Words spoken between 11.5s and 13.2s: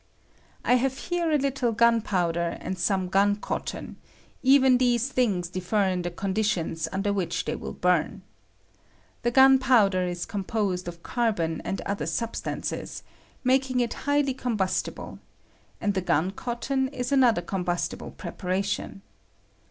and other substances,